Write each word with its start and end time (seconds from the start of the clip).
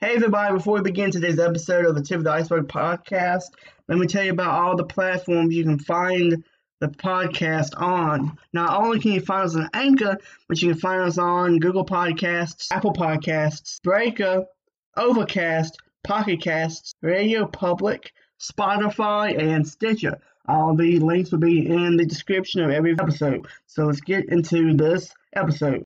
Hey, 0.00 0.14
everybody, 0.14 0.54
before 0.54 0.74
we 0.74 0.82
begin 0.82 1.10
today's 1.10 1.40
episode 1.40 1.84
of 1.84 1.96
the 1.96 2.02
Tip 2.02 2.18
of 2.18 2.24
the 2.24 2.30
Iceberg 2.30 2.68
podcast, 2.68 3.46
let 3.88 3.98
me 3.98 4.06
tell 4.06 4.22
you 4.22 4.30
about 4.30 4.52
all 4.52 4.76
the 4.76 4.84
platforms 4.84 5.52
you 5.52 5.64
can 5.64 5.80
find 5.80 6.44
the 6.78 6.86
podcast 6.86 7.70
on. 7.76 8.38
Not 8.52 8.80
only 8.80 9.00
can 9.00 9.10
you 9.10 9.20
find 9.20 9.46
us 9.46 9.56
on 9.56 9.68
Anchor, 9.74 10.16
but 10.46 10.62
you 10.62 10.68
can 10.70 10.78
find 10.78 11.02
us 11.02 11.18
on 11.18 11.58
Google 11.58 11.84
Podcasts, 11.84 12.68
Apple 12.70 12.92
Podcasts, 12.92 13.82
Breaker, 13.82 14.44
Overcast, 14.96 15.76
Pocket 16.04 16.42
Casts, 16.42 16.94
Radio 17.02 17.48
Public, 17.48 18.12
Spotify, 18.40 19.36
and 19.36 19.66
Stitcher. 19.66 20.20
All 20.46 20.76
the 20.76 21.00
links 21.00 21.32
will 21.32 21.40
be 21.40 21.68
in 21.68 21.96
the 21.96 22.06
description 22.06 22.62
of 22.62 22.70
every 22.70 22.92
episode. 22.92 23.48
So 23.66 23.86
let's 23.86 24.00
get 24.00 24.28
into 24.28 24.74
this 24.76 25.12
episode. 25.34 25.84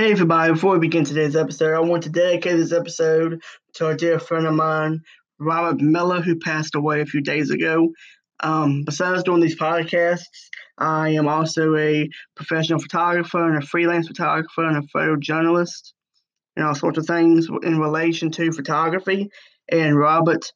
Hey 0.00 0.12
everybody, 0.12 0.54
before 0.54 0.72
we 0.72 0.78
begin 0.78 1.04
today's 1.04 1.36
episode, 1.36 1.74
I 1.74 1.80
want 1.80 2.04
to 2.04 2.08
dedicate 2.08 2.56
this 2.56 2.72
episode 2.72 3.42
to 3.74 3.84
our 3.84 3.94
dear 3.94 4.18
friend 4.18 4.46
of 4.46 4.54
mine, 4.54 5.02
Robert 5.38 5.78
Miller, 5.82 6.22
who 6.22 6.38
passed 6.38 6.74
away 6.74 7.02
a 7.02 7.04
few 7.04 7.20
days 7.20 7.50
ago. 7.50 7.90
Um, 8.42 8.84
besides 8.86 9.24
doing 9.24 9.42
these 9.42 9.58
podcasts, 9.58 10.22
I 10.78 11.10
am 11.10 11.28
also 11.28 11.76
a 11.76 12.08
professional 12.34 12.78
photographer 12.78 13.46
and 13.46 13.62
a 13.62 13.66
freelance 13.66 14.08
photographer 14.08 14.64
and 14.64 14.78
a 14.78 14.88
photojournalist 14.96 15.92
and 16.56 16.64
all 16.64 16.74
sorts 16.74 16.96
of 16.96 17.04
things 17.04 17.48
in 17.62 17.78
relation 17.78 18.30
to 18.30 18.52
photography. 18.52 19.28
And 19.70 19.98
Robert 19.98 20.50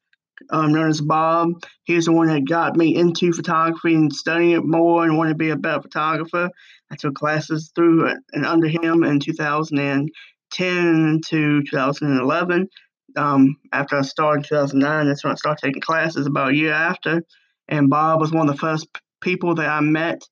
um, 0.50 0.72
known 0.72 0.88
as 0.88 1.00
Bob. 1.00 1.62
He's 1.84 2.06
the 2.06 2.12
one 2.12 2.28
that 2.28 2.48
got 2.48 2.76
me 2.76 2.94
into 2.94 3.32
photography 3.32 3.94
and 3.94 4.12
studying 4.12 4.52
it 4.52 4.64
more 4.64 5.04
and 5.04 5.16
wanted 5.16 5.30
to 5.30 5.36
be 5.36 5.50
a 5.50 5.56
better 5.56 5.82
photographer. 5.82 6.50
I 6.90 6.96
took 6.96 7.14
classes 7.14 7.72
through 7.74 8.14
and 8.32 8.46
under 8.46 8.68
him 8.68 9.04
in 9.04 9.20
2010 9.20 11.20
to 11.26 11.62
2011. 11.62 12.68
Um, 13.16 13.56
after 13.72 13.96
I 13.96 14.02
started 14.02 14.38
in 14.38 14.48
2009, 14.48 15.06
that's 15.06 15.24
when 15.24 15.32
I 15.32 15.36
started 15.36 15.64
taking 15.64 15.82
classes 15.82 16.26
about 16.26 16.50
a 16.50 16.56
year 16.56 16.72
after. 16.72 17.22
And 17.68 17.90
Bob 17.90 18.20
was 18.20 18.32
one 18.32 18.48
of 18.48 18.54
the 18.54 18.60
first 18.60 18.88
people 19.20 19.54
that 19.54 19.68
I 19.68 19.80
met 19.80 20.22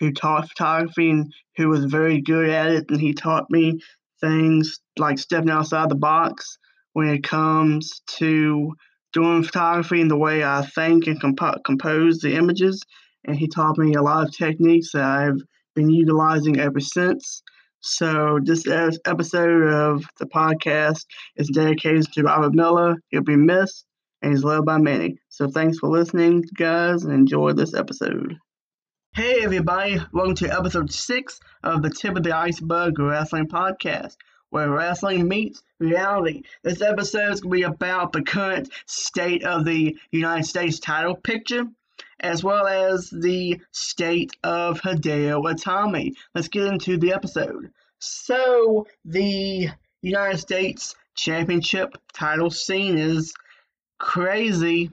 who 0.00 0.12
taught 0.12 0.48
photography 0.48 1.10
and 1.10 1.32
who 1.56 1.68
was 1.68 1.86
very 1.86 2.20
good 2.20 2.48
at 2.48 2.70
it. 2.70 2.90
And 2.90 3.00
he 3.00 3.14
taught 3.14 3.50
me 3.50 3.80
things 4.20 4.80
like 4.98 5.18
stepping 5.18 5.50
outside 5.50 5.88
the 5.88 5.96
box 5.96 6.58
when 6.92 7.08
it 7.08 7.22
comes 7.22 8.02
to 8.06 8.72
doing 9.16 9.42
photography 9.42 10.02
and 10.02 10.10
the 10.10 10.16
way 10.16 10.44
I 10.44 10.60
think 10.60 11.06
and 11.06 11.18
comp- 11.18 11.64
compose 11.64 12.18
the 12.18 12.36
images. 12.36 12.82
And 13.24 13.34
he 13.34 13.48
taught 13.48 13.78
me 13.78 13.94
a 13.94 14.02
lot 14.02 14.26
of 14.26 14.36
techniques 14.36 14.92
that 14.92 15.02
I've 15.02 15.40
been 15.74 15.88
utilizing 15.88 16.60
ever 16.60 16.80
since. 16.80 17.42
So 17.80 18.38
this 18.44 18.66
episode 19.06 19.72
of 19.72 20.04
the 20.18 20.26
podcast 20.26 21.06
is 21.36 21.48
dedicated 21.48 22.12
to 22.12 22.24
Robert 22.24 22.52
Miller. 22.52 22.96
He'll 23.08 23.22
be 23.22 23.36
missed 23.36 23.86
and 24.20 24.32
he's 24.32 24.44
loved 24.44 24.66
by 24.66 24.76
many. 24.76 25.16
So 25.30 25.48
thanks 25.48 25.78
for 25.78 25.88
listening, 25.88 26.44
guys, 26.54 27.04
and 27.04 27.14
enjoy 27.14 27.54
this 27.54 27.72
episode. 27.72 28.36
Hey 29.14 29.42
everybody, 29.42 29.98
welcome 30.12 30.34
to 30.36 30.54
episode 30.54 30.92
six 30.92 31.40
of 31.62 31.80
the 31.80 31.88
Tip 31.88 32.18
of 32.18 32.22
the 32.22 32.36
Iceberg 32.36 32.98
Wrestling 32.98 33.48
Podcast 33.48 34.16
where 34.50 34.70
wrestling 34.70 35.28
meets 35.28 35.62
reality. 35.78 36.42
This 36.62 36.82
episode 36.82 37.32
is 37.32 37.40
going 37.40 37.62
to 37.62 37.68
be 37.68 37.74
about 37.74 38.12
the 38.12 38.22
current 38.22 38.70
state 38.86 39.44
of 39.44 39.64
the 39.64 39.96
United 40.10 40.44
States 40.44 40.78
title 40.78 41.14
picture, 41.14 41.64
as 42.20 42.42
well 42.42 42.66
as 42.66 43.10
the 43.10 43.60
state 43.72 44.32
of 44.42 44.80
Hideo 44.80 45.42
Itami. 45.44 46.14
Let's 46.34 46.48
get 46.48 46.64
into 46.64 46.96
the 46.96 47.12
episode. 47.12 47.70
So, 47.98 48.86
the 49.04 49.70
United 50.02 50.38
States 50.38 50.94
Championship 51.14 51.96
title 52.12 52.50
scene 52.50 52.98
is 52.98 53.34
crazy, 53.98 54.90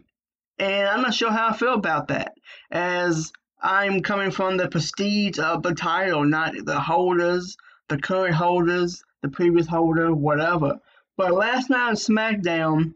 and 0.58 0.88
I'm 0.88 1.02
not 1.02 1.14
sure 1.14 1.32
how 1.32 1.50
I 1.50 1.54
feel 1.54 1.74
about 1.74 2.08
that, 2.08 2.34
as 2.72 3.32
I'm 3.62 4.02
coming 4.02 4.32
from 4.32 4.58
the 4.58 4.68
prestige 4.70 5.40
of 5.40 5.64
the 5.64 5.74
title, 5.74 6.24
not 6.24 6.54
the 6.64 6.80
holders, 6.80 7.58
the 7.90 7.98
current 7.98 8.36
holders, 8.36 9.04
the 9.24 9.30
previous 9.30 9.66
holder, 9.66 10.14
whatever. 10.14 10.80
But 11.18 11.32
last 11.32 11.70
night 11.70 11.90
on 11.90 11.96
SmackDown, 11.96 12.94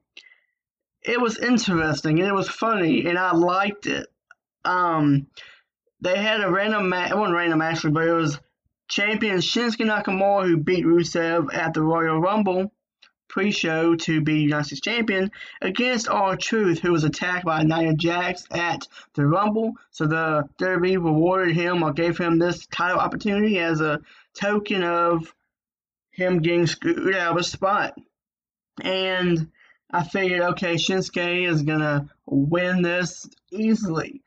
it 1.02 1.20
was 1.20 1.40
interesting 1.40 2.20
and 2.20 2.28
it 2.28 2.34
was 2.34 2.50
funny 2.50 3.08
and 3.08 3.18
I 3.18 3.34
liked 3.34 3.88
it. 3.88 4.08
Um, 4.66 5.28
they 6.02 6.18
had 6.18 6.42
a 6.42 6.52
random 6.52 6.90
match. 6.90 7.12
It 7.12 7.18
wasn't 7.18 7.38
random 7.38 7.62
actually, 7.62 7.94
but 7.94 8.08
it 8.08 8.14
was 8.14 8.40
champion 8.88 9.38
Shinsuke 9.38 9.86
Nakamura 9.86 10.46
who 10.46 10.58
beat 10.58 10.86
Rusev 10.86 11.54
at 11.54 11.74
the 11.74 11.82
Royal 11.82 12.20
Rumble 12.20 12.72
pre-show 13.30 13.96
to 13.96 14.22
be 14.22 14.42
United 14.42 14.66
States 14.66 14.82
champion 14.82 15.30
against 15.62 16.10
R-Truth, 16.10 16.80
who 16.80 16.92
was 16.92 17.04
attacked 17.04 17.46
by 17.46 17.62
Nia 17.64 17.94
Jax 17.94 18.46
at 18.52 18.88
the 19.16 19.26
Rumble. 19.26 19.74
So 19.92 20.08
the 20.08 20.48
WWE 20.60 21.04
rewarded 21.04 21.56
him 21.56 21.84
or 21.84 21.94
gave 21.94 22.18
him 22.18 22.40
this 22.40 22.66
title 22.68 23.00
opportunity 23.00 23.60
as 23.60 23.82
a 23.82 24.00
token 24.34 24.84
of 24.84 25.34
him 26.18 26.40
getting 26.40 26.68
screwed 26.68 27.16
out 27.16 27.34
of 27.34 27.38
a 27.38 27.44
spot. 27.44 27.94
And 28.82 29.52
I 29.90 30.04
figured, 30.04 30.42
okay, 30.42 30.76
Shinsuke 30.76 31.48
is 31.48 31.62
going 31.62 31.80
to 31.80 32.10
win 32.26 32.82
this 32.82 33.30
easily. 33.52 34.22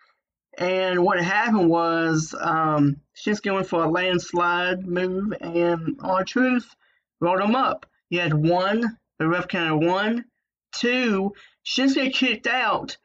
And 0.57 1.03
what 1.03 1.21
happened 1.21 1.69
was 1.69 2.35
um, 2.39 3.01
Shinsuke 3.15 3.53
went 3.53 3.67
for 3.67 3.85
a 3.85 3.91
landslide 3.91 4.87
move, 4.87 5.35
and 5.41 5.99
R-Truth 6.03 6.75
rolled 7.21 7.41
him 7.41 7.55
up. 7.55 7.87
He 8.09 8.17
had 8.17 8.35
one, 8.35 8.97
the 9.19 9.29
ref 9.29 9.49
counted 9.49 9.87
one, 9.87 10.25
two, 10.73 11.33
Shinsuke 11.67 12.15
kicked 12.15 12.47
out, 12.47 12.97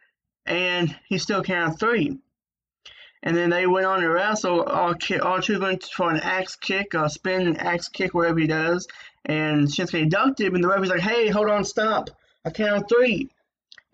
and 0.45 0.95
he 1.07 1.17
still 1.17 1.43
counted 1.43 1.79
three. 1.79 2.19
And 3.25 3.35
then 3.35 3.49
they 3.49 3.65
went 3.65 3.87
on 3.87 4.01
to 4.01 4.07
wrestle. 4.07 4.63
R-Truth 4.67 5.59
went 5.59 5.83
for 5.83 6.11
an 6.11 6.19
axe 6.21 6.55
kick, 6.55 6.93
a 6.93 7.09
spin 7.09 7.57
axe 7.57 7.89
kick, 7.89 8.13
whatever 8.13 8.39
he 8.39 8.45
does. 8.45 8.87
And 9.25 9.67
Shinsuke 9.67 10.11
ducked 10.11 10.39
him, 10.39 10.53
and 10.53 10.63
the 10.63 10.67
referee's 10.67 10.91
like, 10.91 10.99
hey, 10.99 11.29
hold 11.29 11.49
on, 11.49 11.65
stop. 11.65 12.11
I 12.45 12.51
count 12.51 12.87
three. 12.87 13.31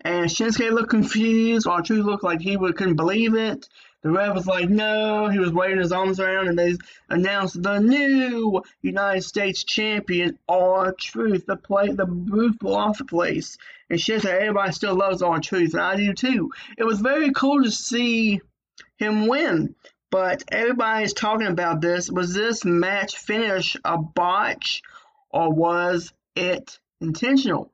And 0.02 0.26
Shinsuke 0.26 0.70
looked 0.70 0.90
confused. 0.90 1.66
R-Truth 1.66 2.04
looked 2.04 2.24
like 2.24 2.42
he 2.42 2.58
would, 2.58 2.76
couldn't 2.76 2.96
believe 2.96 3.34
it. 3.34 3.66
The 4.02 4.10
ref 4.10 4.34
was 4.34 4.46
like, 4.46 4.68
no. 4.68 5.28
He 5.28 5.38
was 5.38 5.52
waving 5.52 5.78
his 5.78 5.92
arms 5.92 6.20
around, 6.20 6.48
and 6.48 6.58
they 6.58 6.76
announced 7.08 7.62
the 7.62 7.78
new 7.78 8.62
United 8.82 9.22
States 9.22 9.64
champion, 9.64 10.38
R-Truth. 10.46 11.46
The 11.46 11.56
play, 11.56 11.88
the 11.88 12.04
roof 12.04 12.58
blew 12.58 12.74
off 12.74 12.98
the 12.98 13.06
place. 13.06 13.56
And 13.88 13.98
Shinsuke, 13.98 14.26
everybody 14.26 14.72
still 14.72 14.94
loves 14.94 15.22
R-Truth, 15.22 15.72
and 15.72 15.82
I 15.82 15.96
do 15.96 16.12
too. 16.12 16.50
It 16.76 16.84
was 16.84 17.00
very 17.00 17.32
cool 17.32 17.62
to 17.62 17.70
see 17.70 18.42
him 18.96 19.26
win. 19.26 19.74
But 20.10 20.44
everybody's 20.52 21.14
talking 21.14 21.46
about 21.46 21.80
this. 21.80 22.10
Was 22.10 22.34
this 22.34 22.64
match 22.64 23.16
finish 23.16 23.76
a 23.84 23.96
botch 23.96 24.82
or 25.30 25.50
was 25.50 26.12
it 26.36 26.78
intentional? 27.00 27.72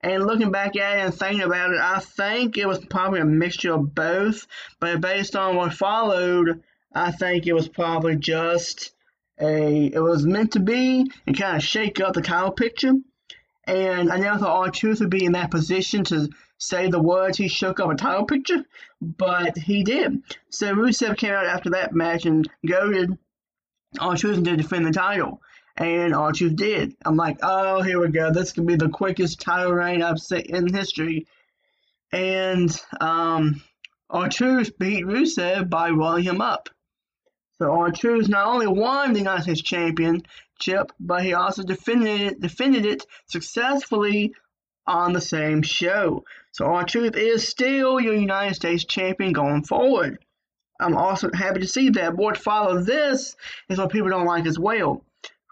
And 0.00 0.26
looking 0.26 0.52
back 0.52 0.76
at 0.76 0.98
it 0.98 1.00
and 1.00 1.14
thinking 1.14 1.42
about 1.42 1.72
it, 1.72 1.80
I 1.80 1.98
think 1.98 2.56
it 2.56 2.66
was 2.66 2.84
probably 2.84 3.20
a 3.20 3.24
mixture 3.24 3.72
of 3.72 3.94
both. 3.94 4.46
But 4.78 5.00
based 5.00 5.34
on 5.34 5.56
what 5.56 5.74
followed, 5.74 6.62
I 6.94 7.10
think 7.10 7.46
it 7.46 7.52
was 7.52 7.68
probably 7.68 8.16
just 8.16 8.92
a 9.40 9.86
it 9.86 10.00
was 10.00 10.26
meant 10.26 10.52
to 10.52 10.60
be 10.60 11.10
and 11.26 11.38
kind 11.38 11.56
of 11.56 11.62
shake 11.62 12.00
up 12.00 12.14
the 12.14 12.22
title 12.22 12.52
picture. 12.52 12.94
And 13.64 14.10
I 14.10 14.18
never 14.18 14.38
thought 14.38 14.66
R-Truth 14.66 15.00
would 15.00 15.10
be 15.10 15.24
in 15.24 15.32
that 15.32 15.50
position 15.50 16.04
to 16.04 16.28
say 16.58 16.88
the 16.88 17.00
words 17.00 17.38
he 17.38 17.48
shook 17.48 17.80
up 17.80 17.90
a 17.90 17.94
title 17.94 18.26
picture, 18.26 18.64
but 19.00 19.56
he 19.56 19.84
did. 19.84 20.22
So 20.50 20.74
Rusev 20.74 21.16
came 21.16 21.32
out 21.32 21.46
after 21.46 21.70
that 21.70 21.94
match 21.94 22.26
and 22.26 22.48
goaded 22.66 23.16
R-Truth 23.98 24.44
to 24.44 24.56
defend 24.56 24.84
the 24.84 24.92
title. 24.92 25.40
And 25.76 26.14
R-Truth 26.14 26.56
did. 26.56 26.96
I'm 27.04 27.16
like, 27.16 27.38
oh, 27.42 27.80
here 27.82 28.00
we 28.00 28.08
go. 28.08 28.32
This 28.32 28.52
could 28.52 28.66
be 28.66 28.74
the 28.74 28.88
quickest 28.88 29.40
title 29.40 29.72
reign 29.72 30.02
I've 30.02 30.18
seen 30.18 30.54
in 30.54 30.74
history. 30.74 31.28
And 32.12 32.70
um, 33.00 33.62
R-Truth 34.10 34.76
beat 34.78 35.04
Rusev 35.04 35.70
by 35.70 35.90
rolling 35.90 36.24
him 36.24 36.40
up. 36.40 36.68
So 37.58 37.70
R-Truth 37.72 38.28
not 38.28 38.48
only 38.48 38.66
won 38.66 39.12
the 39.12 39.20
United 39.20 39.42
States 39.42 39.62
Championship, 39.62 40.92
but 40.98 41.22
he 41.22 41.34
also 41.34 41.62
defended 41.62 42.20
it, 42.20 42.40
defended 42.40 42.84
it 42.84 43.06
successfully 43.26 44.32
on 44.88 45.12
the 45.12 45.20
same 45.20 45.62
show. 45.62 46.24
So 46.52 46.66
R-Truth 46.66 47.16
is 47.16 47.46
still 47.46 48.00
your 48.00 48.14
United 48.14 48.54
States 48.54 48.84
champion 48.84 49.32
going 49.32 49.62
forward. 49.64 50.18
I'm 50.80 50.96
also 50.96 51.30
happy 51.32 51.60
to 51.60 51.66
see 51.66 51.90
that. 51.90 52.16
What 52.16 52.36
follows 52.36 52.86
this 52.86 53.36
is 53.68 53.78
what 53.78 53.90
people 53.90 54.08
don't 54.08 54.26
like 54.26 54.46
as 54.46 54.58
well. 54.58 55.04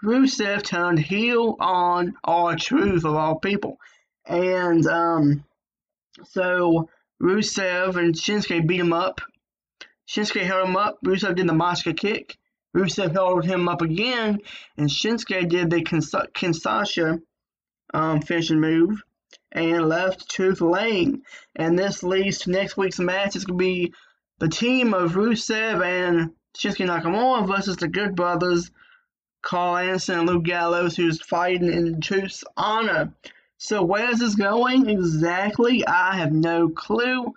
Rusev 0.05 0.63
turned 0.63 0.99
heel 0.99 1.57
on 1.61 2.15
R-Truth 2.25 3.05
of 3.05 3.15
all 3.15 3.37
people. 3.37 3.79
And 4.27 4.87
um, 4.87 5.45
so 6.25 6.89
Rusev 7.23 7.97
and 7.97 8.15
Shinsuke 8.15 8.67
beat 8.67 8.81
him 8.81 8.93
up. 8.93 9.21
Shinsuke 10.09 10.43
held 10.43 10.69
him 10.69 10.77
up. 10.77 10.99
Rusev 11.05 11.35
did 11.35 11.49
the 11.49 11.53
Machka 11.53 11.97
kick. 11.97 12.37
Rusev 12.77 13.13
held 13.13 13.45
him 13.45 13.69
up 13.69 13.81
again, 13.81 14.41
and 14.77 14.89
Shinsuke 14.89 15.49
did 15.49 15.71
the 15.71 15.83
Kinshasa 15.83 17.23
um, 17.95 18.21
finishing 18.21 18.61
move 18.61 19.03
and 19.57 19.89
left 19.89 20.31
Truth 20.31 20.61
laying. 20.61 21.23
And 21.57 21.79
this 21.79 22.03
leads 22.03 22.39
to 22.41 22.51
next 22.51 22.77
week's 22.77 22.99
match. 22.99 23.35
It's 23.35 23.45
going 23.45 23.59
to 23.59 23.65
be 23.65 23.95
the 24.39 24.49
team 24.49 24.95
of 24.95 25.15
Rusev 25.15 25.85
and 25.85 26.33
Shinsuke 26.57 26.87
Nakamura 26.87 27.47
versus 27.47 27.77
the 27.77 27.89
Good 27.89 28.15
Brothers, 28.15 28.71
Karl 29.43 29.77
Anderson 29.79 30.21
and 30.21 30.29
Luke 30.29 30.45
Gallows, 30.45 30.97
who's 30.97 31.23
fighting 31.23 31.73
in 31.73 32.01
Truth's 32.01 32.45
honor. 32.57 33.15
So 33.59 33.83
where 33.83 34.11
is 34.11 34.19
this 34.19 34.35
going 34.35 34.91
exactly? 34.91 35.87
I 35.87 36.17
have 36.17 36.33
no 36.33 36.69
clue. 36.69 37.33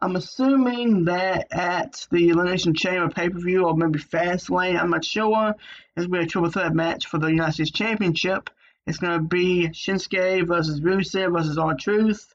I'm 0.00 0.16
assuming 0.16 1.06
that 1.06 1.48
at 1.50 2.06
the 2.10 2.28
Elimination 2.28 2.74
Chamber 2.74 3.08
pay-per-view 3.08 3.64
or 3.64 3.76
maybe 3.76 3.98
Fastlane, 3.98 4.78
I'm 4.78 4.90
not 4.90 5.04
sure. 5.04 5.54
It's 5.96 6.06
going 6.06 6.10
to 6.12 6.18
be 6.18 6.24
a 6.24 6.26
triple 6.26 6.50
threat 6.50 6.74
match 6.74 7.06
for 7.06 7.18
the 7.18 7.28
United 7.28 7.54
States 7.54 7.70
Championship. 7.70 8.50
It's 8.86 8.98
going 8.98 9.18
to 9.18 9.24
be 9.24 9.68
Shinsuke 9.68 10.46
versus 10.46 10.80
Rusev 10.80 11.32
versus 11.32 11.58
R-Truth. 11.58 12.34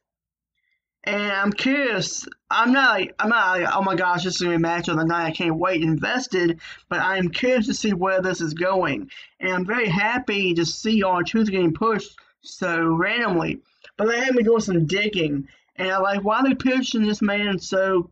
And 1.04 1.32
I'm 1.32 1.54
curious. 1.54 2.28
I'm 2.52 2.74
not 2.74 3.00
like 3.00 3.16
I'm 3.20 3.30
not 3.30 3.58
like 3.58 3.76
oh 3.76 3.82
my 3.82 3.96
gosh, 3.96 4.26
this 4.26 4.36
is 4.36 4.42
gonna 4.42 4.52
be 4.52 4.56
a 4.58 4.60
match 4.60 4.90
of 4.90 4.98
the 4.98 5.06
night. 5.06 5.28
I 5.28 5.32
can't 5.32 5.56
wait. 5.56 5.82
Invested, 5.82 6.60
but 6.90 7.00
I'm 7.00 7.30
curious 7.30 7.68
to 7.68 7.74
see 7.74 7.94
where 7.94 8.22
this 8.22 8.42
is 8.42 8.54
going. 8.54 9.10
And 9.40 9.54
I'm 9.54 9.66
very 9.66 9.88
happy 9.88 10.54
to 10.56 10.66
see 10.66 11.02
R-Truth 11.02 11.52
getting 11.52 11.74
pushed 11.74 12.20
so 12.42 12.86
randomly. 12.86 13.62
But 13.96 14.10
they 14.10 14.20
had 14.20 14.36
me 14.36 14.44
doing 14.44 14.60
some 14.60 14.88
digging, 14.88 15.48
and 15.78 15.90
I'm 15.90 16.02
like 16.02 16.24
why 16.24 16.40
are 16.40 16.44
they 16.44 16.54
pushing 16.54 17.04
this 17.04 17.22
man 17.22 17.60
so 17.60 18.12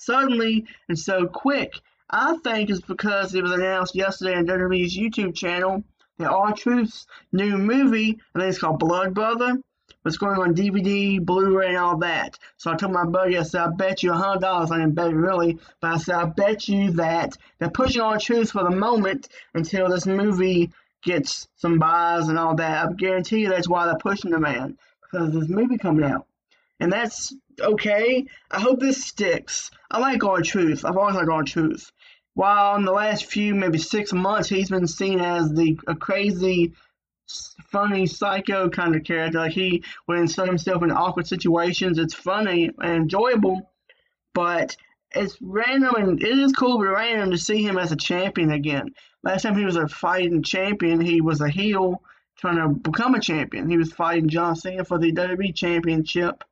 suddenly 0.00 0.66
and 0.88 0.98
so 0.98 1.26
quick. 1.26 1.74
I 2.10 2.36
think 2.38 2.68
it's 2.68 2.80
because 2.80 3.34
it 3.34 3.42
was 3.42 3.52
announced 3.52 3.94
yesterday 3.94 4.34
on 4.34 4.46
WWE's 4.46 4.96
YouTube 4.96 5.36
channel 5.36 5.84
that 6.18 6.30
R-Truth's 6.30 7.06
new 7.32 7.56
movie, 7.56 8.18
I 8.34 8.38
think 8.38 8.50
it's 8.50 8.58
called 8.58 8.78
Blood 8.78 9.14
Brother, 9.14 9.56
was 10.04 10.18
going 10.18 10.40
on 10.40 10.54
DVD, 10.54 11.20
Blu-ray, 11.20 11.68
and 11.68 11.76
all 11.76 11.98
that. 11.98 12.38
So 12.56 12.70
I 12.70 12.76
told 12.76 12.92
my 12.92 13.04
buddy, 13.04 13.36
I 13.36 13.42
said, 13.42 13.60
I 13.60 13.68
bet 13.68 14.02
you 14.02 14.12
a 14.12 14.16
hundred 14.16 14.40
dollars. 14.40 14.70
I 14.70 14.78
didn't 14.78 14.94
bet 14.94 15.12
really, 15.12 15.58
but 15.80 15.92
I 15.92 15.98
said, 15.98 16.14
I 16.14 16.24
bet 16.26 16.68
you 16.68 16.92
that 16.92 17.36
they're 17.58 17.70
pushing 17.70 18.02
R-Truth 18.02 18.52
for 18.52 18.64
the 18.64 18.70
moment 18.70 19.28
until 19.54 19.88
this 19.88 20.06
movie 20.06 20.70
gets 21.02 21.48
some 21.56 21.78
buys 21.78 22.28
and 22.28 22.38
all 22.38 22.54
that. 22.56 22.86
I 22.86 22.92
guarantee 22.92 23.40
you 23.40 23.48
that's 23.48 23.68
why 23.68 23.86
they're 23.86 23.96
pushing 23.96 24.30
the 24.30 24.40
man 24.40 24.78
because 25.02 25.32
this 25.32 25.48
movie 25.48 25.78
coming 25.78 26.04
out, 26.04 26.26
and 26.80 26.92
that's 26.92 27.34
okay. 27.60 28.26
I 28.50 28.60
hope 28.60 28.80
this 28.80 29.04
sticks. 29.04 29.70
I 29.90 29.98
like 29.98 30.24
R-Truth. 30.24 30.84
I've 30.84 30.96
always 30.96 31.16
liked 31.16 31.30
R-Truth. 31.30 31.92
While 32.34 32.76
in 32.76 32.84
the 32.84 32.92
last 32.92 33.24
few, 33.24 33.54
maybe 33.54 33.78
six 33.78 34.12
months, 34.12 34.48
he's 34.48 34.70
been 34.70 34.86
seen 34.86 35.20
as 35.20 35.52
the 35.52 35.78
a 35.86 35.94
crazy 35.94 36.72
funny 37.70 38.06
psycho 38.06 38.70
kind 38.70 38.94
of 38.94 39.04
character. 39.04 39.38
Like 39.38 39.52
he 39.52 39.82
would 40.06 40.18
insert 40.18 40.48
himself 40.48 40.82
in 40.82 40.90
awkward 40.90 41.26
situations. 41.26 41.98
It's 41.98 42.14
funny 42.14 42.70
and 42.78 43.02
enjoyable, 43.02 43.72
but 44.34 44.76
it's 45.12 45.36
random 45.40 45.94
and 45.96 46.22
it 46.22 46.38
is 46.38 46.52
cool 46.52 46.78
but 46.78 46.88
random 46.88 47.30
to 47.30 47.38
see 47.38 47.62
him 47.62 47.78
as 47.78 47.92
a 47.92 47.96
champion 47.96 48.50
again. 48.50 48.94
Last 49.22 49.42
time 49.42 49.56
he 49.56 49.64
was 49.64 49.76
a 49.76 49.88
fighting 49.88 50.42
champion, 50.42 51.00
he 51.00 51.20
was 51.20 51.40
a 51.40 51.48
heel 51.48 52.02
trying 52.38 52.56
to 52.56 52.68
become 52.68 53.14
a 53.14 53.20
champion. 53.20 53.68
He 53.68 53.76
was 53.76 53.92
fighting 53.92 54.28
John 54.28 54.54
Cena 54.54 54.84
for 54.84 54.98
the 54.98 55.12
WWE 55.12 55.54
Championship 55.54 56.44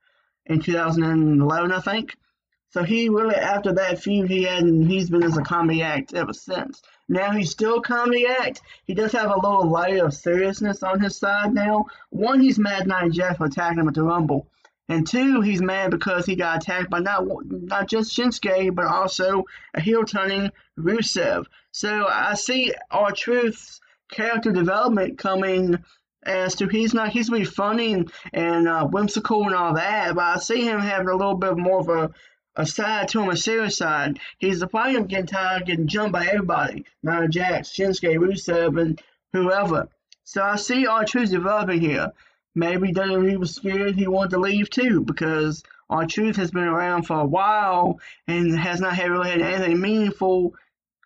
in 0.47 0.61
2011, 0.61 1.73
I 1.73 1.81
think. 1.81 2.17
So 2.77 2.83
he 2.83 3.09
really, 3.09 3.37
after 3.37 3.73
that 3.73 4.03
feud, 4.03 4.29
he 4.29 4.43
had 4.43 4.65
he's 4.65 5.09
been 5.09 5.23
as 5.23 5.39
a 5.39 5.43
comedy 5.43 5.81
act 5.81 6.13
ever 6.13 6.35
since. 6.35 6.83
Now 7.09 7.31
he's 7.31 7.51
still 7.51 7.79
a 7.79 7.83
comedy 7.83 8.27
act. 8.27 8.61
He 8.85 8.93
does 8.93 9.13
have 9.13 9.31
a 9.31 9.35
little 9.35 9.73
layer 9.73 10.05
of 10.05 10.13
seriousness 10.13 10.83
on 10.83 11.01
his 11.01 11.17
side 11.17 11.55
now. 11.55 11.87
One, 12.11 12.39
he's 12.39 12.59
mad 12.59 12.87
Nia 12.87 13.09
Jax 13.09 13.39
for 13.39 13.47
attacking 13.47 13.79
him 13.79 13.89
at 13.89 13.95
the 13.95 14.03
Rumble. 14.03 14.51
And 14.91 15.07
two, 15.07 15.41
he's 15.41 15.63
mad 15.63 15.91
because 15.91 16.27
he 16.27 16.37
got 16.37 16.63
attacked 16.63 16.91
by 16.91 16.99
not 16.99 17.25
not 17.49 17.89
just 17.89 18.15
Shinsuke, 18.15 18.75
but 18.75 18.85
also 18.85 19.45
a 19.73 19.81
heel 19.81 20.05
turning 20.05 20.53
Rusev. 20.79 21.47
So 21.73 22.07
I 22.07 22.35
see 22.35 22.75
R-Truth's 22.91 23.81
character 24.13 24.53
development 24.53 25.17
coming 25.17 25.83
as 26.25 26.57
to 26.57 26.67
he's 26.67 26.93
not 26.93 27.09
he's 27.09 27.31
gonna 27.31 27.41
be 27.41 27.47
funny 27.47 27.95
and, 27.95 28.13
and 28.35 28.69
uh, 28.69 28.87
whimsical 28.87 29.45
and 29.45 29.55
all 29.55 29.73
that, 29.73 30.15
but 30.15 30.25
I 30.25 30.39
see 30.41 30.63
him 30.63 30.81
having 30.81 31.09
a 31.09 31.17
little 31.17 31.37
bit 31.37 31.57
more 31.57 31.81
of 31.81 31.89
a 31.89 32.11
a 32.57 32.67
side 32.67 33.09
to 33.09 33.21
him, 33.21 33.29
a 33.29 33.71
side. 33.71 34.19
He's 34.39 34.61
the 34.61 34.69
fighter 34.69 35.03
getting 35.03 35.27
tired 35.27 35.67
getting 35.67 35.87
jumped 35.87 36.13
by 36.13 36.27
everybody. 36.27 36.85
Nia 37.03 37.29
Jax, 37.29 37.69
Shinsuke, 37.69 38.17
Rusev, 38.17 38.81
and 38.81 39.01
whoever. 39.33 39.89
So 40.25 40.43
I 40.43 40.57
see 40.57 40.87
R-Truth 40.87 41.31
developing 41.31 41.81
here. 41.81 42.13
Maybe 42.55 42.93
WWE 42.93 43.37
was 43.37 43.55
scared 43.55 43.95
he 43.95 44.07
wanted 44.07 44.31
to 44.31 44.39
leave 44.39 44.71
too, 44.71 45.03
because 45.03 45.63
R-Truth 45.91 46.37
has 46.37 46.51
been 46.51 46.65
around 46.65 47.03
for 47.03 47.21
a 47.21 47.27
while 47.27 48.01
and 48.27 48.59
has 48.59 48.81
not 48.81 48.97
had 48.97 49.11
really 49.11 49.31
had 49.31 49.43
anything 49.43 49.81
meaningful 49.81 50.55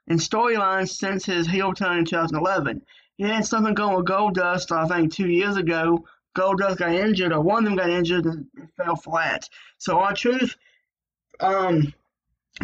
in 0.07 0.19
storylines 0.19 0.91
since 0.91 1.27
his 1.27 1.47
heel 1.47 1.75
turn 1.75 1.99
in 1.99 2.05
2011. 2.05 2.83
He 3.17 3.25
had 3.25 3.45
something 3.45 3.75
going 3.75 3.97
with 3.97 4.07
Goldust, 4.07 4.73
I 4.73 4.87
think, 4.87 5.13
two 5.13 5.29
years 5.29 5.57
ago. 5.57 6.07
Goldust 6.37 6.79
got 6.79 6.93
injured, 6.93 7.33
or 7.33 7.41
one 7.41 7.65
of 7.65 7.65
them 7.65 7.77
got 7.77 7.91
injured 7.91 8.25
and 8.25 8.47
fell 8.77 8.97
flat. 8.97 9.49
So 9.79 9.99
R-Truth 9.99 10.57
um, 11.41 11.93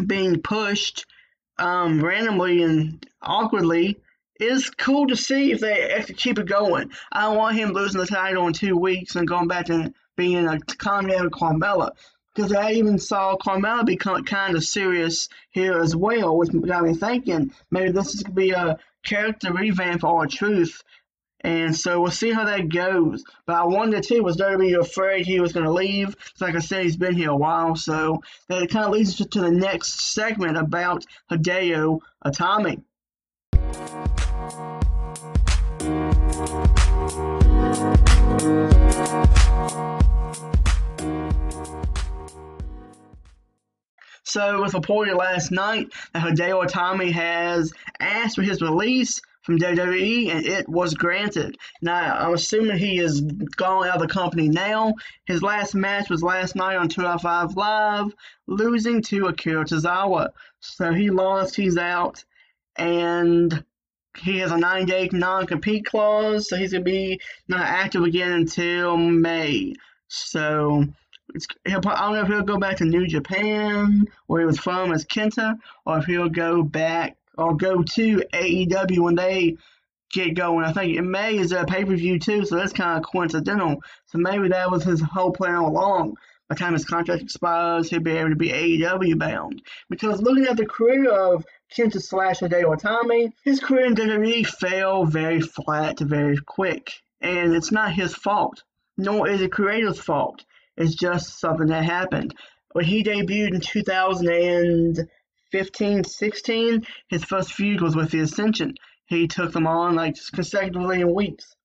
being 0.05 0.41
pushed 0.41 1.05
um, 1.57 2.03
randomly 2.03 2.63
and 2.63 3.05
awkwardly 3.21 3.97
is 4.39 4.69
cool 4.69 5.07
to 5.07 5.15
see 5.15 5.51
if 5.51 5.59
they 5.59 5.91
actually 5.91 6.15
keep 6.15 6.37
it 6.37 6.47
going. 6.47 6.91
I 7.11 7.21
don't 7.23 7.37
want 7.37 7.57
him 7.57 7.71
losing 7.71 7.99
the 7.99 8.07
title 8.07 8.47
in 8.47 8.53
two 8.53 8.77
weeks 8.77 9.15
and 9.15 9.27
going 9.27 9.47
back 9.47 9.65
to 9.65 9.93
being 10.15 10.47
a 10.47 10.59
comedy 10.59 11.19
with 11.19 11.31
Carmella. 11.31 11.91
Because 12.35 12.53
I 12.53 12.73
even 12.73 12.99
saw 12.99 13.35
Carmella 13.37 13.83
become 13.83 14.23
kind 14.23 14.55
of 14.55 14.63
serious 14.63 15.27
here 15.49 15.79
as 15.79 15.95
well, 15.95 16.37
which 16.37 16.51
got 16.51 16.83
me 16.83 16.93
thinking 16.93 17.51
maybe 17.71 17.91
this 17.91 18.13
is 18.13 18.21
going 18.21 18.35
to 18.35 18.41
be 18.41 18.51
a 18.51 18.77
character 19.03 19.51
revamp 19.51 20.01
for 20.01 20.19
R-Truth 20.21 20.83
and 21.41 21.75
so 21.75 22.01
we'll 22.01 22.11
see 22.11 22.31
how 22.31 22.45
that 22.45 22.69
goes. 22.69 23.23
But 23.45 23.55
I 23.55 23.65
wonder 23.65 24.01
too, 24.01 24.23
was 24.23 24.37
Derby 24.37 24.73
afraid 24.73 25.25
he 25.25 25.39
was 25.39 25.53
going 25.53 25.65
to 25.65 25.71
leave? 25.71 26.15
Like 26.39 26.55
I 26.55 26.59
said, 26.59 26.83
he's 26.83 26.97
been 26.97 27.15
here 27.15 27.31
a 27.31 27.35
while, 27.35 27.75
so 27.75 28.21
that 28.47 28.69
kind 28.69 28.85
of 28.85 28.91
leads 28.91 29.19
us 29.21 29.27
to 29.27 29.41
the 29.41 29.51
next 29.51 30.13
segment 30.13 30.57
about 30.57 31.05
Hideo 31.31 31.99
Itami. 32.25 32.83
So, 44.23 44.57
it 44.57 44.59
was 44.59 44.73
reported 44.73 45.15
last 45.15 45.51
night 45.51 45.87
that 46.13 46.21
Hideo 46.21 46.67
Itami 46.67 47.13
has 47.13 47.71
asked 47.99 48.35
for 48.35 48.41
his 48.41 48.61
release 48.61 49.21
from 49.47 49.57
WWE, 49.59 50.29
and 50.29 50.45
it 50.45 50.67
was 50.67 50.93
granted. 50.93 51.57
Now, 51.81 52.17
I'm 52.17 52.33
assuming 52.33 52.77
he 52.77 52.99
is 52.99 53.21
gone 53.21 53.87
out 53.87 53.95
of 53.95 54.01
the 54.01 54.13
company 54.13 54.49
now. 54.49 54.93
His 55.25 55.41
last 55.41 55.73
match 55.73 56.09
was 56.09 56.21
last 56.21 56.53
night 56.53 56.75
on 56.75 56.89
205 56.89 57.55
Live, 57.55 58.13
losing 58.47 59.01
to 59.03 59.27
Akira 59.27 59.63
Tozawa. 59.63 60.31
So 60.59 60.91
he 60.91 61.09
lost, 61.09 61.55
he's 61.55 61.77
out, 61.77 62.25
and 62.75 63.63
he 64.17 64.39
has 64.39 64.51
a 64.51 64.57
nine 64.57 64.85
day 64.85 65.07
non 65.13 65.47
compete 65.47 65.85
clause, 65.85 66.49
so 66.49 66.57
he's 66.57 66.73
going 66.73 66.83
to 66.83 66.91
be 66.91 67.21
not 67.47 67.61
active 67.61 68.03
again 68.03 68.33
until 68.33 68.97
May. 68.97 69.73
So. 70.09 70.83
He'll, 71.65 71.81
I 71.85 71.99
don't 71.99 72.13
know 72.13 72.21
if 72.21 72.27
he'll 72.27 72.41
go 72.41 72.57
back 72.57 72.77
to 72.77 72.85
New 72.85 73.05
Japan, 73.05 74.07
where 74.27 74.39
he 74.39 74.45
was 74.45 74.57
from 74.57 74.93
as 74.93 75.03
Kenta, 75.03 75.57
or 75.85 75.97
if 75.97 76.05
he'll 76.05 76.29
go 76.29 76.63
back 76.63 77.17
or 77.37 77.55
go 77.55 77.83
to 77.83 78.23
AEW 78.33 78.99
when 78.99 79.15
they 79.15 79.57
get 80.11 80.35
going. 80.35 80.65
I 80.65 80.73
think 80.73 80.97
in 80.97 81.09
May 81.11 81.37
is 81.37 81.51
a 81.51 81.65
pay 81.65 81.85
per 81.85 81.95
view 81.95 82.19
too, 82.19 82.45
so 82.45 82.55
that's 82.55 82.73
kind 82.73 82.97
of 82.97 83.09
coincidental. 83.09 83.83
So 84.07 84.17
maybe 84.17 84.49
that 84.49 84.71
was 84.71 84.83
his 84.83 85.01
whole 85.01 85.31
plan 85.31 85.55
all 85.55 85.69
along. 85.69 86.15
By 86.47 86.55
the 86.55 86.59
time 86.59 86.73
his 86.73 86.85
contract 86.85 87.21
expires, 87.21 87.89
he'll 87.89 87.99
be 87.99 88.11
able 88.11 88.29
to 88.29 88.35
be 88.37 88.49
AEW 88.49 89.19
bound. 89.19 89.61
Because 89.89 90.21
looking 90.21 90.45
at 90.45 90.55
the 90.55 90.65
career 90.65 91.11
of 91.11 91.45
Kenta 91.75 92.01
slash 92.01 92.39
Hideo 92.39 92.73
Itami, 92.77 93.33
his 93.43 93.59
career 93.59 93.87
in 93.87 93.95
WWE 93.95 94.47
fell 94.47 95.03
very 95.03 95.41
flat, 95.41 95.99
very 95.99 96.37
quick. 96.37 96.93
And 97.19 97.53
it's 97.53 97.73
not 97.73 97.91
his 97.91 98.15
fault, 98.15 98.63
nor 98.97 99.27
is 99.27 99.41
it 99.41 99.51
creator's 99.51 99.99
fault. 99.99 100.45
It's 100.77 100.95
just 100.95 101.39
something 101.39 101.67
that 101.67 101.83
happened. 101.83 102.33
When 102.71 102.85
he 102.85 103.03
debuted 103.03 103.55
in 103.55 103.59
2000 103.59 104.29
and 104.29 105.09
15, 105.51 106.03
16, 106.03 106.85
his 107.07 107.23
first 107.23 107.53
feud 107.53 107.81
was 107.81 107.95
with 107.95 108.11
the 108.11 108.19
Ascension. 108.19 108.75
He 109.05 109.27
took 109.27 109.53
them 109.53 109.67
on 109.67 109.95
like 109.95 110.15
consecutively 110.33 111.01
in 111.01 111.13
weeks. 111.13 111.55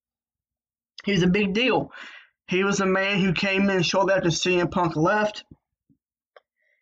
He 1.05 1.13
was 1.13 1.23
a 1.23 1.29
big 1.29 1.55
deal. 1.55 1.91
He 2.47 2.65
was 2.65 2.81
a 2.81 2.87
man 2.87 3.21
who 3.21 3.33
came 3.33 3.69
in 3.71 3.83
shortly 3.83 4.15
after 4.15 4.29
CM 4.29 4.71
Punk 4.71 4.95
left 4.97 5.45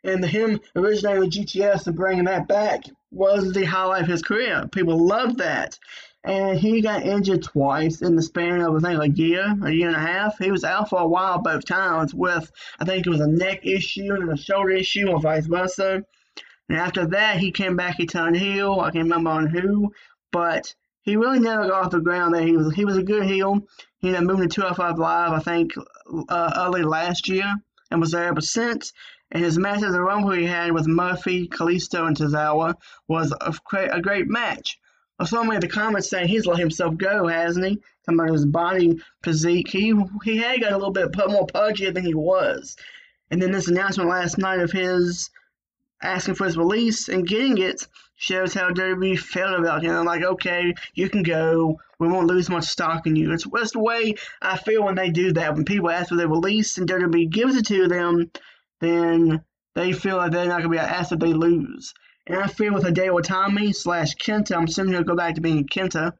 and 0.04 0.25
him 0.25 0.61
originating 0.76 1.21
with 1.21 1.33
GTS 1.33 1.87
and 1.87 1.97
bringing 1.97 2.25
that 2.25 2.49
back 2.49 2.85
was 3.11 3.52
the 3.52 3.64
highlight 3.64 4.02
of 4.02 4.09
his 4.09 4.23
career. 4.23 4.66
People 4.71 5.07
loved 5.07 5.38
that. 5.38 5.78
And 6.23 6.59
he 6.59 6.83
got 6.83 7.07
injured 7.07 7.42
twice 7.42 8.02
in 8.02 8.14
the 8.14 8.23
span 8.23 8.61
of, 8.61 8.76
I 8.76 8.90
think, 8.90 9.02
a 9.02 9.09
year, 9.09 9.57
a 9.64 9.71
year 9.71 9.88
and 9.88 9.97
a 9.97 10.00
half. 10.00 10.38
He 10.38 10.50
was 10.50 10.64
out 10.64 10.90
for 10.90 11.00
a 11.00 11.07
while 11.07 11.38
both 11.38 11.64
times 11.64 12.14
with, 12.14 12.50
I 12.78 12.85
think 12.85 13.07
it 13.07 13.11
was 13.11 13.21
a 13.21 13.26
neck 13.26 13.64
issue 13.64 14.14
and 14.14 14.30
a 14.30 14.37
shoulder 14.37 14.71
issue, 14.71 15.09
or 15.09 15.19
vice 15.19 15.47
versa. 15.47 16.04
And 16.70 16.78
after 16.78 17.04
that, 17.04 17.38
he 17.38 17.50
came 17.50 17.74
back, 17.74 17.96
he 17.96 18.06
turned 18.06 18.36
heel. 18.36 18.78
I 18.78 18.92
can't 18.92 19.02
remember 19.02 19.30
on 19.30 19.48
who, 19.48 19.92
but 20.30 20.72
he 21.02 21.16
really 21.16 21.40
never 21.40 21.66
got 21.66 21.86
off 21.86 21.90
the 21.90 21.98
ground 21.98 22.32
there. 22.32 22.46
He 22.46 22.56
was 22.56 22.72
he 22.72 22.84
was 22.84 22.96
a 22.96 23.02
good 23.02 23.24
heel. 23.24 23.66
He 23.98 24.06
ended 24.06 24.22
up 24.22 24.28
moving 24.28 24.48
to 24.48 24.54
205 24.54 24.96
Live, 24.96 25.32
I 25.32 25.40
think, 25.40 25.72
uh, 26.28 26.52
early 26.56 26.82
last 26.82 27.28
year, 27.28 27.52
and 27.90 28.00
was 28.00 28.12
there 28.12 28.28
ever 28.28 28.40
since. 28.40 28.92
And 29.32 29.42
his 29.42 29.58
match 29.58 29.82
at 29.82 29.90
the 29.90 30.00
Rumble 30.00 30.30
he 30.30 30.44
had 30.44 30.70
with 30.70 30.86
Murphy, 30.86 31.48
Kalisto, 31.48 32.06
and 32.06 32.16
Tozawa 32.16 32.74
was 33.08 33.34
a 33.40 33.52
great, 33.64 33.90
a 33.92 34.00
great 34.00 34.28
match. 34.28 34.78
Well, 35.18 35.42
many 35.42 35.56
of 35.56 35.62
the 35.62 35.68
comments 35.68 36.08
saying 36.08 36.28
he's 36.28 36.46
let 36.46 36.60
himself 36.60 36.96
go, 36.96 37.26
hasn't 37.26 37.66
he? 37.66 37.80
Talking 38.06 38.20
about 38.20 38.32
his 38.32 38.46
body 38.46 39.00
physique. 39.24 39.70
He 39.70 39.92
he 40.22 40.36
had 40.36 40.60
got 40.60 40.70
a 40.70 40.76
little 40.76 40.92
bit 40.92 41.16
more 41.16 41.48
pudgy 41.48 41.90
than 41.90 42.04
he 42.04 42.14
was. 42.14 42.76
And 43.32 43.42
then 43.42 43.50
this 43.50 43.66
announcement 43.66 44.08
last 44.08 44.38
night 44.38 44.60
of 44.60 44.70
his 44.70 45.30
asking 46.02 46.35
for 46.35 46.47
his 46.47 46.57
release 46.57 47.09
and 47.09 47.26
getting 47.26 47.59
it 47.59 47.87
shows 48.16 48.52
how 48.52 48.71
WWE 48.71 49.19
felt 49.19 49.59
about 49.59 49.83
him. 49.83 50.04
Like, 50.04 50.23
okay, 50.23 50.75
you 50.95 51.09
can 51.09 51.23
go. 51.23 51.80
We 51.99 52.09
won't 52.09 52.26
lose 52.26 52.50
much 52.50 52.64
stock 52.64 53.07
in 53.07 53.16
you. 53.16 53.33
It's, 53.33 53.47
it's 53.54 53.73
the 53.73 53.80
way 53.80 54.14
I 54.42 54.59
feel 54.59 54.85
when 54.85 54.95
they 54.95 55.11
do 55.11 55.33
that. 55.33 55.54
When 55.54 55.64
people 55.64 55.90
ask 55.90 56.11
for 56.11 56.16
their 56.16 56.28
release 56.28 56.78
and 56.78 56.88
WWE 56.88 57.30
gives 57.30 57.57
it 57.57 57.66
to 57.66 57.88
them, 57.88 58.30
then 58.80 59.42
they 59.75 59.92
feel 59.92 60.16
like 60.16 60.33
they're 60.33 60.47
not 60.47 60.62
going 60.62 60.64
to 60.64 60.69
be 60.71 60.78
an 60.78 60.85
asset 60.85 61.21
they 61.21 61.33
lose. 61.33 61.95
And 62.26 62.38
I 62.38 62.47
feel 62.47 62.75
with 62.75 62.85
Hideo 62.85 63.21
Itami 63.21 63.75
slash 63.75 64.14
Kenta, 64.16 64.57
I'm 64.57 64.64
assuming 64.64 64.95
he'll 64.95 65.02
go 65.02 65.16
back 65.16 65.35
to 65.35 65.40
being 65.40 65.66
Kenta. 65.66 66.12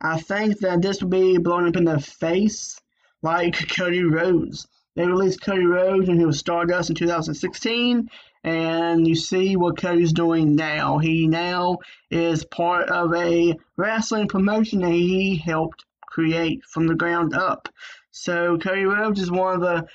I 0.00 0.20
think 0.20 0.58
that 0.60 0.82
this 0.82 1.02
will 1.02 1.10
be 1.10 1.38
blown 1.38 1.68
up 1.68 1.76
in 1.76 1.84
the 1.84 2.00
face 2.00 2.80
like 3.22 3.68
Cody 3.76 4.04
Rhodes. 4.04 4.66
They 4.94 5.06
released 5.06 5.40
Cody 5.40 5.64
Rhodes 5.64 6.08
when 6.08 6.18
he 6.18 6.26
was 6.26 6.38
Stardust 6.38 6.90
in 6.90 6.96
2016, 6.96 8.10
and 8.44 9.08
you 9.08 9.14
see 9.14 9.56
what 9.56 9.78
Cody's 9.78 10.12
doing 10.12 10.54
now. 10.54 10.98
He 10.98 11.26
now 11.26 11.78
is 12.10 12.44
part 12.44 12.90
of 12.90 13.14
a 13.14 13.56
wrestling 13.76 14.28
promotion 14.28 14.80
that 14.80 14.90
he 14.90 15.36
helped 15.36 15.86
create 16.06 16.62
from 16.64 16.86
the 16.86 16.94
ground 16.94 17.34
up. 17.34 17.70
So 18.10 18.58
Cody 18.58 18.84
Rhodes 18.84 19.20
is 19.20 19.30
one 19.30 19.54
of 19.54 19.60
the 19.62 19.86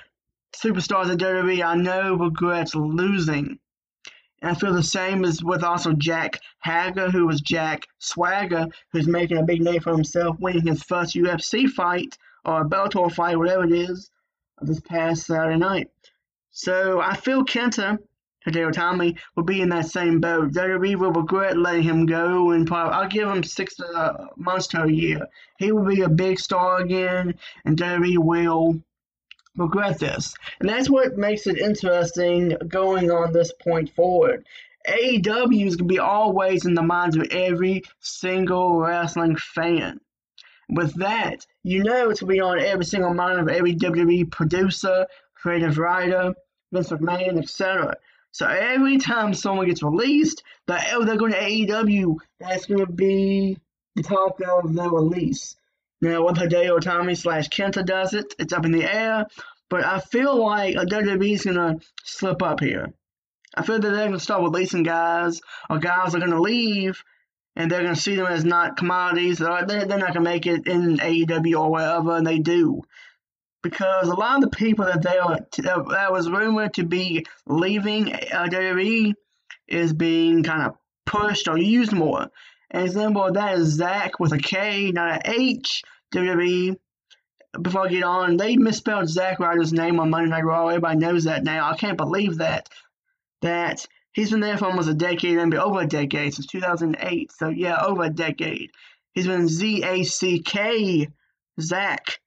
superstars 0.55 1.11
at 1.11 1.19
WWE 1.19 1.63
I 1.63 1.75
know 1.75 2.15
regrets 2.15 2.73
losing. 2.73 3.59
And 4.41 4.51
I 4.51 4.53
feel 4.55 4.73
the 4.73 4.81
same 4.81 5.25
as 5.25 5.43
with 5.43 5.63
also 5.63 5.93
Jack 5.93 6.39
Hager, 6.63 7.11
who 7.11 7.27
was 7.27 7.41
Jack 7.41 7.85
Swagger, 7.99 8.67
who's 8.91 9.07
making 9.07 9.37
a 9.37 9.43
big 9.43 9.61
name 9.61 9.81
for 9.81 9.91
himself, 9.91 10.39
winning 10.39 10.65
his 10.65 10.81
first 10.81 11.15
UFC 11.15 11.69
fight 11.69 12.17
or 12.43 12.61
a 12.61 12.65
Bellator 12.65 13.11
fight, 13.11 13.37
whatever 13.37 13.65
it 13.65 13.73
is, 13.73 14.09
this 14.61 14.79
past 14.79 15.25
Saturday 15.25 15.57
night. 15.57 15.89
So 16.51 16.99
I 16.99 17.15
feel 17.15 17.45
Kenta 17.45 17.99
Hideo 18.47 18.71
Itami 18.71 19.17
will 19.35 19.43
be 19.43 19.61
in 19.61 19.69
that 19.69 19.87
same 19.87 20.21
boat. 20.21 20.53
WWE 20.53 20.95
will 20.95 21.11
regret 21.11 21.57
letting 21.57 21.83
him 21.83 22.05
go, 22.05 22.51
and 22.51 22.65
probably 22.65 22.93
I'll 22.93 23.09
give 23.09 23.27
him 23.27 23.43
six 23.43 23.79
uh, 23.79 24.27
months 24.37 24.67
to 24.67 24.83
a 24.83 24.91
year. 24.91 25.27
He 25.59 25.71
will 25.71 25.85
be 25.85 26.01
a 26.01 26.09
big 26.09 26.39
star 26.39 26.79
again, 26.79 27.35
and 27.65 27.77
WWE 27.77 28.17
will 28.19 28.81
regret 29.57 29.99
this. 29.99 30.33
And 30.59 30.69
that's 30.69 30.89
what 30.89 31.17
makes 31.17 31.47
it 31.47 31.57
interesting 31.57 32.55
going 32.67 33.11
on 33.11 33.33
this 33.33 33.51
point 33.61 33.93
forward. 33.95 34.45
AEW 34.87 35.65
is 35.65 35.75
going 35.75 35.89
to 35.89 35.93
be 35.93 35.99
always 35.99 36.65
in 36.65 36.73
the 36.73 36.81
minds 36.81 37.17
of 37.17 37.27
every 37.31 37.83
single 37.99 38.79
wrestling 38.79 39.35
fan. 39.35 39.99
With 40.69 40.95
that, 40.95 41.45
you 41.63 41.83
know 41.83 42.09
it's 42.09 42.19
going 42.19 42.35
to 42.35 42.35
be 42.35 42.41
on 42.41 42.59
every 42.59 42.85
single 42.85 43.13
mind 43.13 43.39
of 43.39 43.47
every 43.47 43.75
WWE 43.75 44.29
producer, 44.29 45.07
creative 45.33 45.77
writer, 45.77 46.33
Vince 46.73 46.89
McMahon, 46.89 47.41
etc. 47.41 47.95
So 48.31 48.45
every 48.45 48.97
time 48.97 49.33
someone 49.33 49.67
gets 49.67 49.81
released, 49.81 50.43
that 50.67 50.89
oh 50.91 51.05
they're 51.05 51.15
going 51.15 51.31
to 51.31 51.39
AEW, 51.39 52.17
that's 52.39 52.65
going 52.65 52.85
to 52.85 52.91
be 52.91 53.57
the 53.95 54.03
talk 54.03 54.39
of 54.41 54.73
the 54.73 54.89
release. 54.89 55.55
Now, 56.01 56.23
whether 56.23 56.47
Hideo 56.47 56.79
Itami 56.79 57.17
slash 57.17 57.49
Kenta 57.49 57.83
does 57.85 58.13
it, 58.13 58.35
it's 58.37 58.53
up 58.53 58.65
in 58.65 58.71
the 58.71 58.83
air. 58.83 59.25
But 59.69 59.83
I 59.83 59.99
feel 59.99 60.35
like 60.35 60.75
WWE 60.75 61.33
is 61.33 61.43
going 61.43 61.55
to 61.55 61.85
slip 62.03 62.41
up 62.43 62.59
here. 62.59 62.93
I 63.55 63.63
feel 63.63 63.79
that 63.79 63.89
they're 63.89 64.05
going 64.05 64.11
to 64.11 64.19
start 64.19 64.43
releasing 64.43 64.83
guys, 64.83 65.41
or 65.69 65.79
guys 65.79 66.13
are 66.13 66.19
going 66.19 66.31
to 66.31 66.41
leave, 66.41 67.03
and 67.57 67.69
they're 67.69 67.81
going 67.81 67.95
to 67.95 67.99
see 67.99 68.15
them 68.15 68.27
as 68.27 68.45
not 68.45 68.77
commodities. 68.77 69.39
They're, 69.39 69.65
they're 69.65 69.87
not 69.87 70.13
going 70.13 70.13
to 70.13 70.21
make 70.21 70.45
it 70.45 70.67
in 70.67 70.97
AEW 70.97 71.59
or 71.59 71.71
wherever, 71.71 72.15
and 72.15 72.25
they 72.25 72.39
do 72.39 72.83
because 73.63 74.07
a 74.07 74.15
lot 74.15 74.35
of 74.35 74.41
the 74.49 74.55
people 74.55 74.85
that 74.85 75.01
they 75.01 75.17
are 75.17 75.39
that 75.87 76.11
was 76.11 76.29
rumored 76.29 76.73
to 76.75 76.83
be 76.83 77.25
leaving 77.47 78.13
uh, 78.13 78.47
WWE 78.49 79.13
is 79.67 79.93
being 79.93 80.43
kind 80.43 80.63
of 80.63 80.75
pushed 81.05 81.47
or 81.47 81.57
used 81.57 81.91
more. 81.91 82.29
An 82.71 82.83
example 82.83 83.23
of 83.23 83.33
that 83.33 83.57
is 83.57 83.69
Zack 83.69 84.19
with 84.19 84.33
a 84.33 84.37
K, 84.37 84.91
not 84.91 85.25
an 85.25 85.33
H. 85.33 85.83
WWE. 86.13 86.77
Before 87.61 87.87
I 87.87 87.89
get 87.89 88.03
on, 88.03 88.37
they 88.37 88.55
misspelled 88.55 89.09
Zack 89.09 89.39
Ryder's 89.39 89.73
name 89.73 89.99
on 89.99 90.09
Monday 90.09 90.29
Night 90.29 90.45
Raw. 90.45 90.67
Everybody 90.67 90.99
knows 90.99 91.23
that 91.23 91.43
now. 91.43 91.69
I 91.69 91.75
can't 91.75 91.97
believe 91.97 92.37
that. 92.37 92.69
That 93.41 93.85
he's 94.17 94.31
been 94.31 94.39
there 94.39 94.57
for 94.57 94.65
almost 94.65 94.89
a 94.89 94.95
decade 94.95 95.37
and 95.37 95.53
over 95.53 95.81
a 95.81 95.87
decade 95.87 96.33
since 96.33 96.47
2008. 96.47 97.31
So 97.33 97.49
yeah, 97.49 97.85
over 97.85 98.03
a 98.03 98.09
decade. 98.09 98.71
He's 99.13 99.27
been 99.27 99.47
Z 99.47 99.83
A 99.83 100.03
C 100.03 100.39
K 100.39 101.07
Zack 101.61 102.19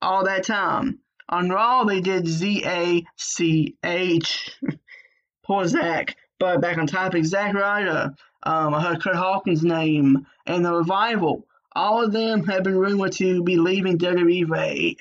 all 0.00 0.24
that 0.24 0.44
time. 0.44 0.98
On 1.28 1.50
Raw, 1.50 1.84
they 1.84 2.00
did 2.00 2.26
Z 2.26 2.64
A 2.64 3.04
C 3.16 3.76
H. 3.84 4.58
Poor 5.44 5.66
Zack. 5.66 6.16
But 6.38 6.62
back 6.62 6.78
on 6.78 6.86
topic, 6.86 7.26
Zack 7.26 7.54
Ryder, 7.54 8.14
um, 8.42 8.72
I 8.74 8.80
heard 8.80 9.02
Kurt 9.02 9.14
Hawkins' 9.14 9.62
name, 9.62 10.26
and 10.46 10.64
the 10.64 10.72
Revival. 10.72 11.46
All 11.76 12.02
of 12.02 12.12
them 12.12 12.46
have 12.46 12.64
been 12.64 12.78
rumored 12.78 13.12
to 13.12 13.42
be 13.42 13.56
leaving 13.56 13.98
WWE 13.98 14.48
for 14.48 14.56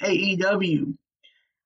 AEW. 0.05 0.97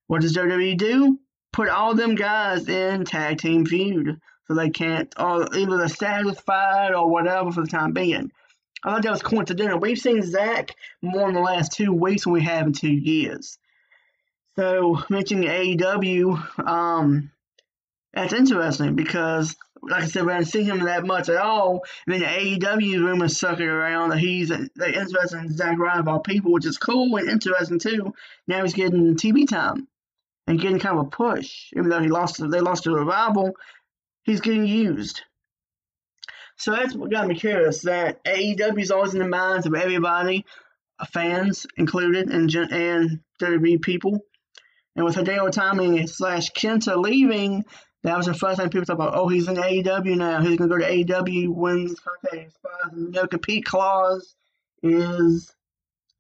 What 0.06 0.22
does 0.22 0.38
WWE 0.38 0.78
do? 0.78 1.20
Put 1.52 1.70
all 1.70 1.96
them 1.96 2.14
guys 2.14 2.70
in 2.70 3.04
tag 3.06 3.40
team 3.40 3.66
feud 3.66 4.20
so 4.48 4.56
they 4.56 4.70
can't, 4.70 5.14
or 5.18 5.48
either 5.56 5.78
they're 5.78 5.88
satisfied 5.88 6.94
or 6.94 7.10
whatever 7.10 7.52
for 7.52 7.62
the 7.62 7.68
time 7.68 7.94
being. 7.94 8.32
I 8.84 8.92
thought 8.92 9.04
that 9.04 9.12
was 9.12 9.24
coincidental. 9.24 9.80
We've 9.80 9.98
seen 9.98 10.22
Zack 10.22 10.76
more 11.02 11.30
in 11.30 11.36
the 11.36 11.42
last 11.42 11.72
two 11.72 11.94
weeks 11.94 12.26
than 12.26 12.34
we 12.34 12.42
have 12.42 12.68
in 12.68 12.74
two 12.74 12.92
years. 12.92 13.58
So 14.56 15.02
mentioning 15.10 15.50
AEW, 15.50 16.68
um, 16.68 17.32
that's 18.14 18.34
interesting 18.34 18.96
because, 18.96 19.56
like 19.82 20.04
I 20.04 20.06
said, 20.06 20.26
we 20.26 20.32
haven't 20.32 20.48
seen 20.48 20.66
him 20.66 20.82
that 20.82 21.06
much 21.06 21.30
at 21.30 21.38
all. 21.38 21.84
And 22.06 22.14
then 22.14 22.22
the 22.22 22.60
AEW 22.60 23.00
rumors 23.00 23.40
sucking 23.40 23.66
around 23.66 24.10
that 24.10 24.20
he's 24.20 24.50
they're 24.50 25.00
interested 25.00 25.40
in 25.40 25.56
Zack 25.56 25.80
Ryder 25.80 26.02
of 26.02 26.08
all 26.08 26.20
people, 26.20 26.52
which 26.52 26.66
is 26.66 26.78
cool 26.78 27.16
and 27.16 27.30
interesting 27.30 27.80
too. 27.80 28.14
Now 28.48 28.62
he's 28.64 28.74
getting 28.74 29.16
TV 29.16 29.48
time 29.48 29.88
and 30.46 30.60
getting 30.60 30.80
kind 30.80 31.00
of 31.00 31.08
a 31.08 31.10
push, 31.10 31.72
even 31.76 31.90
though 31.90 32.02
he 32.02 32.10
lost. 32.10 32.38
They 32.38 32.60
lost 32.60 32.84
to 32.84 32.96
a 32.96 33.04
rival. 33.04 33.56
He's 34.24 34.42
getting 34.42 34.66
used. 34.66 35.22
So 36.58 36.72
that's 36.72 36.96
what 36.96 37.12
got 37.12 37.28
me 37.28 37.36
curious. 37.36 37.82
That 37.82 38.24
AEW 38.24 38.82
is 38.82 38.92
always 38.92 39.14
in 39.14 39.20
the 39.20 39.28
minds 39.28 39.66
of 39.66 39.74
everybody, 39.74 40.46
uh, 41.00 41.06
fans 41.06 41.66
included, 41.78 42.30
and 42.30 42.54
and 42.56 43.20
WWE 43.42 43.82
people. 43.82 44.20
And 44.96 45.06
with 45.06 45.16
Hideo 45.16 45.50
Itami 45.50 46.08
slash 46.08 46.52
Kenta 46.52 46.96
leaving, 46.96 47.66
that 48.04 48.18
was 48.18 48.28
the 48.28 48.34
first 48.34 48.60
time 48.60 48.70
people 48.70 48.86
talk 48.86 48.96
about, 48.96 49.16
oh, 49.16 49.28
he's 49.28 49.48
in 49.48 49.56
AEW 49.56 50.18
now. 50.18 50.42
He's 50.42 50.58
going 50.58 50.70
to 50.70 50.76
go 50.76 50.78
to 50.78 50.90
AEW 50.90 51.50
when 51.50 51.88
his 51.88 51.96
no 52.94 53.28
compete 53.28 53.66
clause 53.66 54.36
is 54.84 55.52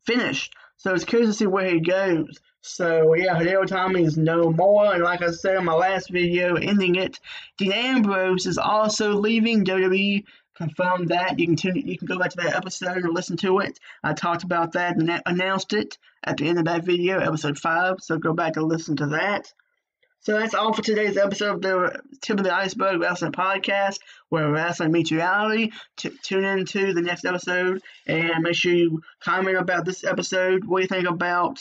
finished. 0.05 0.53
So 0.77 0.93
it's 0.93 1.03
curious 1.03 1.29
to 1.29 1.33
see 1.33 1.45
where 1.45 1.69
he 1.69 1.81
goes. 1.81 2.39
So 2.65 3.13
yeah, 3.13 3.35
Hideo 3.37 3.65
Itami 3.65 4.05
is 4.05 4.15
no 4.15 4.49
more, 4.49 4.93
and 4.93 5.03
like 5.03 5.21
I 5.21 5.31
said 5.31 5.57
in 5.57 5.65
my 5.65 5.73
last 5.73 6.09
video, 6.09 6.55
ending 6.55 6.95
it, 6.95 7.19
Dean 7.57 7.73
Ambrose 7.73 8.45
is 8.45 8.57
also 8.57 9.15
leaving 9.15 9.65
WWE. 9.65 10.23
Confirmed 10.55 11.09
that. 11.09 11.39
You 11.39 11.47
can 11.47 11.55
tune, 11.57 11.75
you 11.75 11.97
can 11.97 12.07
go 12.07 12.17
back 12.17 12.29
to 12.29 12.37
that 12.37 12.55
episode 12.55 12.97
and 12.97 13.13
listen 13.13 13.35
to 13.37 13.59
it. 13.59 13.79
I 14.01 14.13
talked 14.13 14.43
about 14.43 14.71
that 14.73 14.95
and 14.95 15.21
announced 15.25 15.73
it 15.73 15.97
at 16.23 16.37
the 16.37 16.47
end 16.47 16.57
of 16.57 16.65
that 16.65 16.85
video, 16.85 17.19
episode 17.19 17.57
five. 17.57 17.97
So 17.99 18.17
go 18.17 18.31
back 18.31 18.55
and 18.55 18.69
listen 18.69 18.95
to 18.97 19.07
that. 19.07 19.51
So 20.21 20.39
that's 20.39 20.53
all 20.53 20.71
for 20.71 20.81
today's 20.81 21.17
episode 21.17 21.55
of 21.55 21.61
the 21.61 22.01
Tip 22.21 22.37
of 22.37 22.45
the 22.45 22.55
Iceberg 22.55 23.01
Wrestling 23.01 23.33
Podcast, 23.33 23.99
where 24.29 24.49
wrestling 24.49 24.93
meets 24.93 25.11
reality. 25.11 25.71
T- 25.97 26.17
tune 26.21 26.45
in 26.45 26.65
to 26.67 26.93
the 26.93 27.01
next 27.01 27.25
episode 27.25 27.81
and 28.07 28.41
make 28.41 28.55
sure 28.55 28.71
you 28.71 29.01
comment 29.19 29.57
about 29.57 29.83
this 29.83 30.05
episode. 30.05 30.63
What 30.63 30.77
do 30.77 30.83
you 30.83 30.87
think 30.87 31.09
about 31.09 31.59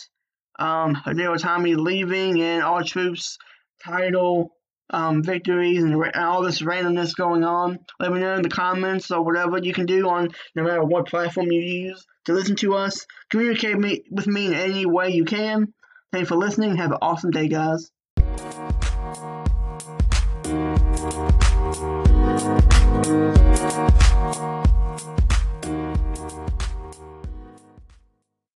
um, 0.59 0.95
Hideo 0.95 1.37
Itami 1.37 1.77
leaving 1.77 2.41
and 2.41 2.63
R-Truth's 2.63 3.39
title 3.85 4.53
um, 4.91 5.23
victories 5.23 5.83
and, 5.83 5.95
and 5.95 6.25
all 6.25 6.43
this 6.43 6.63
randomness 6.63 7.17
going 7.17 7.45
on. 7.45 7.79
Let 7.99 8.13
me 8.13 8.21
know 8.21 8.35
in 8.35 8.43
the 8.43 8.49
comments 8.49 9.11
or 9.11 9.23
whatever 9.25 9.59
you 9.59 9.73
can 9.73 9.87
do 9.87 10.09
on 10.09 10.31
no 10.55 10.63
matter 10.63 10.85
what 10.85 11.09
platform 11.09 11.51
you 11.51 11.61
use 11.61 12.07
to 12.27 12.33
listen 12.33 12.57
to 12.57 12.75
us. 12.75 13.07
Communicate 13.31 13.79
me, 13.79 14.03
with 14.11 14.27
me 14.27 14.47
in 14.47 14.55
any 14.55 14.87
way 14.87 15.11
you 15.11 15.25
can. 15.25 15.73
Thanks 16.13 16.29
for 16.29 16.37
listening. 16.37 16.77
Have 16.77 16.93
an 16.93 16.99
awesome 17.01 17.31
day, 17.31 17.49
guys. 17.49 17.91